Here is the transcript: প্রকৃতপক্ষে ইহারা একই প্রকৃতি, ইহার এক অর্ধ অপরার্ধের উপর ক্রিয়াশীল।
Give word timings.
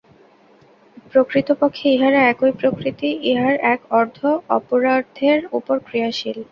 প্রকৃতপক্ষে 1.11 1.85
ইহারা 1.95 2.21
একই 2.31 2.51
প্রকৃতি, 2.59 3.09
ইহার 3.31 3.55
এক 3.73 3.81
অর্ধ 3.99 4.19
অপরার্ধের 4.57 5.39
উপর 5.57 5.75
ক্রিয়াশীল। 5.87 6.37